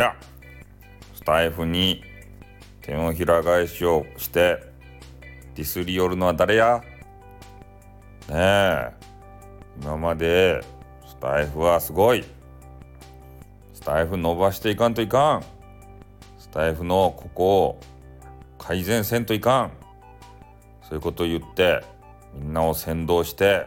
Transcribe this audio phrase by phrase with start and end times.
[0.00, 0.16] ら
[1.14, 2.02] スタイフに
[2.80, 4.62] 手のひら返しをして
[5.54, 6.82] ディスり寄るのは誰や？
[8.28, 8.92] ねえ。
[9.80, 10.62] 今まで
[11.06, 12.24] スタイフはすごい。
[13.74, 15.44] スタイフ伸ばしていかんといかん。
[16.38, 17.80] スタイフのここを
[18.58, 19.72] 改善せんといかん。
[20.82, 21.84] そういうことを言って
[22.34, 23.66] みんなを先導して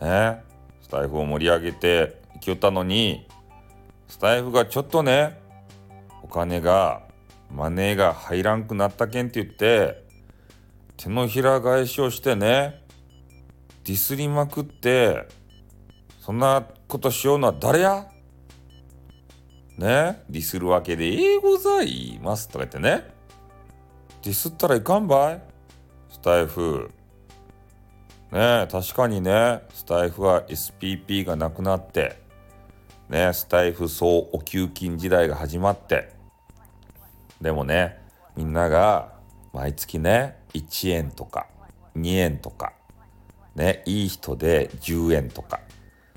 [0.00, 0.42] ね
[0.82, 3.26] スタイフを盛り上げていきよったのに
[4.08, 5.38] スタイフがちょっとね
[6.22, 7.02] お金が
[7.50, 10.04] マネーが入らんくなったけんって言って
[10.96, 12.82] 手のひら返しをしてね
[13.84, 15.28] ディスりまくって
[16.20, 18.06] そんなことしようのは誰や？
[19.78, 23.08] ねディスるわけでええございますとか言ってね
[24.22, 25.42] ディスったらいかんばい。
[26.10, 26.90] スタイフ。
[28.32, 32.20] ね確かにねスタイフは SPP がなくなって
[33.08, 36.12] ねスタイフ総お給金時代が始まって。
[37.40, 37.98] でもね
[38.36, 39.12] みんなが
[39.52, 41.46] 毎月ね1円とか
[41.96, 42.72] 2円とか
[43.54, 45.60] ねいい人で10円とか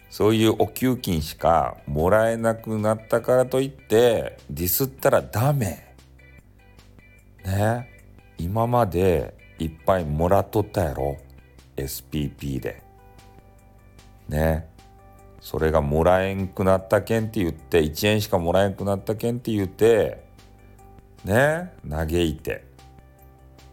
[0.10, 5.96] そういうお給金しかもらえなくなったからといってディスったらダメ。
[7.46, 7.88] ね
[8.38, 11.18] 今までいっぱいもらっとったやろ
[11.78, 12.84] ？SPP で。
[14.28, 14.68] ね。
[15.42, 20.24] それがもらえんくなったけんって言って1円しかもらえんくなったけんって言って
[21.26, 22.64] ね嘆いて、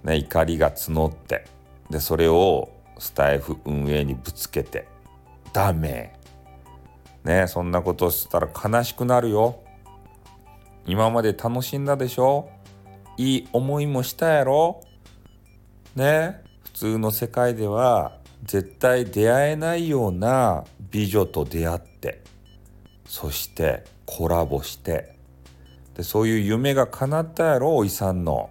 [0.03, 1.47] ね、怒りが募って
[1.91, 4.89] でそれをスタイフ運営にぶつけて
[5.53, 6.15] ダメ。
[7.23, 9.61] ねそんなことしたら悲しくなるよ。
[10.87, 12.49] 今まで楽しんだでしょ？
[13.19, 14.81] いい思いもしたやろ？
[15.95, 22.23] ね普通の世界では絶対出会えないような美女と出会って
[23.07, 25.15] そしてコラボして
[25.95, 28.51] でそういう夢が叶ったやろおいさんの。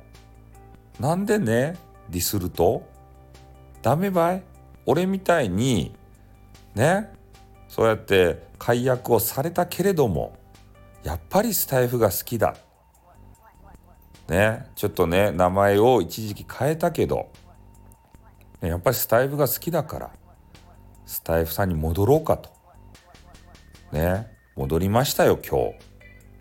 [1.00, 1.78] なんでね
[2.10, 2.84] ディスると？
[3.82, 4.44] ダメばい？
[4.86, 5.96] 俺みたいに
[6.76, 7.14] ね
[7.68, 10.38] そうやって解約をされたけれども
[11.04, 12.56] やっぱりスタイフが好きだ。
[14.28, 17.32] ねちょっとね名前を一時期変えたけど
[18.60, 20.12] やっぱりスタイフが好きだから
[21.08, 22.50] スタイフさんに戻ろうかと。
[23.94, 24.28] ね。
[24.58, 25.76] 戻りましたよ今日。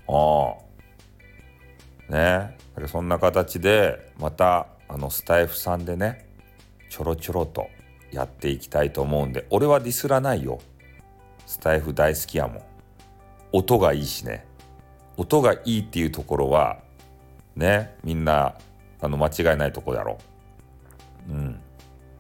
[0.09, 0.57] あ
[2.11, 2.13] あ。
[2.13, 2.59] ね。
[2.89, 6.27] そんな形でまたあのスタイフさんでね
[6.91, 7.69] ちょろちょろと
[8.11, 10.59] やっていきたいと思うんで俺はディスらないよ。
[11.47, 12.63] スタイフ大好きやもん。
[13.53, 14.45] 音がいいしね。
[15.17, 16.81] 音がいいっていうところは
[17.55, 18.57] ねみんな
[19.01, 20.19] あの間違いないとこだろ。
[21.31, 21.53] ううん。
[21.53, 21.59] だ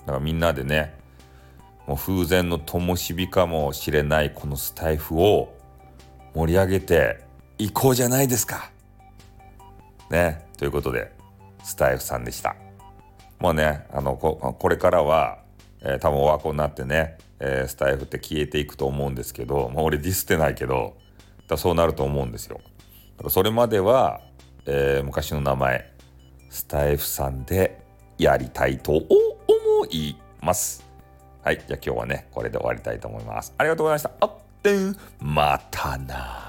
[0.06, 0.94] からみんなでね
[1.86, 5.54] もう風前の灯火かもしれないこのスタイフを
[6.34, 7.24] 盛り上げて
[7.58, 8.70] いこうじゃないですか。
[10.10, 11.12] ねということで
[11.62, 12.56] スタイフさんでした。
[13.38, 15.38] もうねあのここれからは、
[15.80, 20.96] えー、多分おわこになってね、えー、スタイフって消えていくと思うんですけど、まあ、俺ディスってないけど
[21.48, 22.60] だそうなると思うんですよ。
[23.16, 24.20] だからそれまでは、
[24.66, 25.92] えー、昔の名前
[26.50, 27.80] スタイフさんで
[28.18, 29.06] やりたいと思
[29.90, 30.85] います。
[31.46, 31.58] はい。
[31.58, 33.54] じゃあ今日はね、これで終わりたいと思います。
[33.56, 34.10] ありがとうございました。
[34.18, 34.32] あっ
[34.64, 36.45] てまたな。